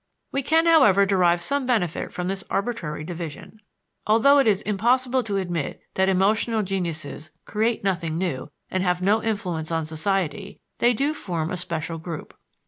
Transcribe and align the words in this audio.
We 0.31 0.41
can, 0.41 0.65
however, 0.65 1.05
derive 1.05 1.43
some 1.43 1.67
benefit 1.67 2.11
from 2.11 2.27
this 2.27 2.43
arbitrary 2.49 3.03
division. 3.03 3.59
Although 4.07 4.39
it 4.39 4.47
is 4.47 4.63
impossible 4.63 5.21
to 5.21 5.37
admit 5.37 5.79
that 5.93 6.09
"emotional 6.09 6.63
geniuses" 6.63 7.29
create 7.45 7.83
nothing 7.83 8.17
new 8.17 8.49
and 8.71 8.81
have 8.81 9.03
no 9.03 9.21
influence 9.21 9.69
on 9.69 9.85
society, 9.85 10.59
they 10.79 10.93
do 10.95 11.13
form 11.13 11.51
a 11.51 11.55
special 11.57 11.99
group. 11.99 12.33